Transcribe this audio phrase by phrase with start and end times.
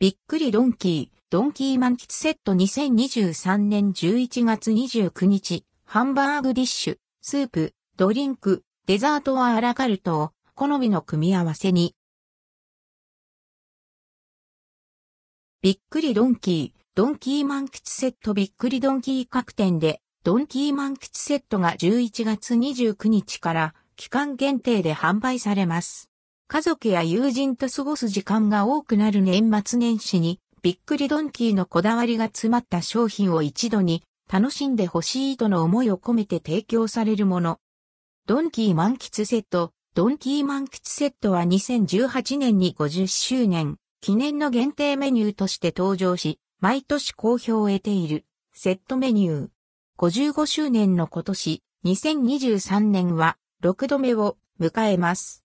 [0.00, 11.96] びっくりドンキー、ドンキー満喫セット2023年11月29日、ハンバーグディッシュ、スープ、ドリンク、デザートはアラカルト、好みの組み合わせに。
[15.62, 26.07] びっくりドンキー、ドンキー満喫セットびっくりドンキー各店で、ドンキー満喫セットが11月29日から期間限定で販売されます。
[26.50, 34.02] 家族や友人と過ごす時間が多くなる年末年始に、びっくりドンキーのこだわりが詰まった商品を一度に
[34.32, 37.58] 楽しんでほしいとの思いを込めて提供されるもの。
[38.26, 48.24] ドンキー満喫セット、ドンキー満喫セットは2018年に50周年記念の限定メニューとして登場し、毎年好評を得ている
[48.54, 49.48] セットメニュー。
[49.98, 55.44] 55周年の今年、2023年は6度目を迎えます。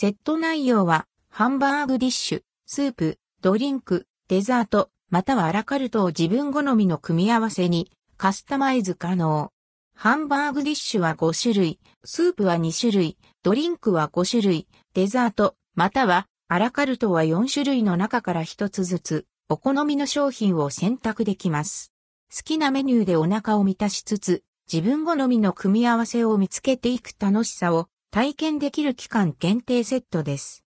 [0.00, 9.52] セット内容は、ハンバーグディッシュ、スープ、ドリンク、デザート、またはアラカルトを自分好みの組み合わせにカスタマイズ可能。
[9.94, 21.92] ハンバーグディッシュは5種類、スープは2種類、ドリンクは5種類、デザート、またはアラカルトは4種類の中から1つずつ、お好みの商品を選択できます。
[22.34, 30.64] 好きなメニューでお腹を満たしつつ、自分好みの組み合わせを見つけていく楽しさを体験できる期間限定セットです。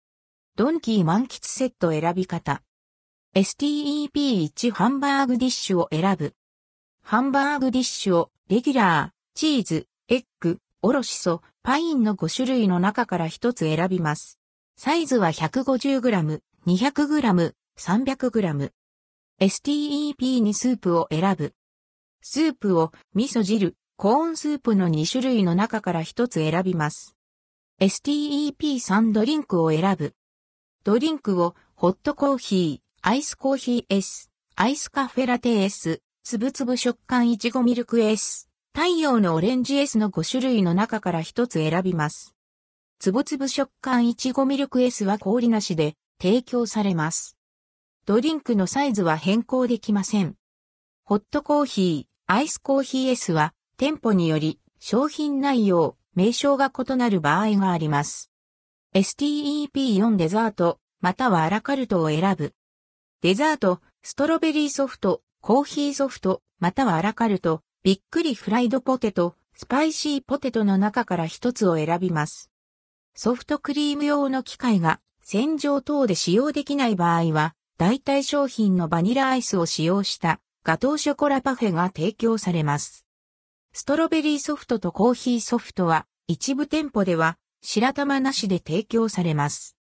[0.56, 2.62] ドンキー満喫セット選び方。
[3.36, 6.34] STEP1 ハンバーグディッシュを選ぶ。
[7.00, 14.40] ハンバーグディッシュをレギュラー、チーズ、エッグ、おろしそ、パインの5種類の中から1つ選びます。
[14.76, 18.72] サイズは 150g、200g、300g。
[19.40, 21.54] STEP にスープを選ぶ。
[22.20, 27.14] スープを味噌汁、コーンスープの2種類の中から1つ選びます。
[27.80, 30.14] STEP3 ドリンクを選ぶ。
[30.82, 42.34] ドリンクをホットコーヒー、アイスコーヒー S、アイスカフェラテ S、つぶつぶ食感いちごミルク S、太陽のオレンジ S の5種類の中から1つ選びます。
[42.98, 47.36] つぶつぶ食感いちごミルク S は氷なしで提供されます。
[48.06, 50.34] ドリンクのサイズは変更できません。
[51.04, 58.32] ホットコーヒー、アイスコーヒー S は店舗により商品内容、名称が異なる場合があります。
[58.92, 62.54] STEP4 デザート、またはアラカルトを選ぶ。
[63.22, 72.50] デザート、ストロベリーソフト、コーヒーソフト、またはアラカルト、びっくりフライドポテト、スパイシーポテトの中から一つを選びます。
[73.14, 83.07] ソフトクリーム用の機械が洗浄等で使用できない場合は、代替商品のバニラアイスを使用したガトーショコラパフェが提供されます。
[83.80, 89.76] ストロベリーソフトとコーヒーソフトは一部店舗では白玉なしで提供されます。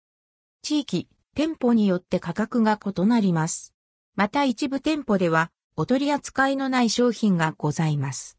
[0.61, 3.73] 地域、店舗によって価格が異なります。
[4.15, 8.37] また一部店舗ではお取り扱いのない商品がございます。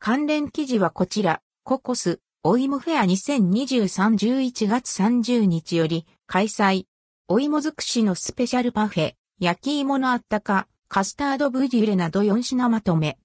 [0.00, 6.86] 関連記事はこちら、ココス、お芋フェア2023-11月30日より開催。
[7.28, 13.18] お芋尽くしのスペシャルパフェ、焼き芋のあったか、カスタードブリュレなど4品まとめ。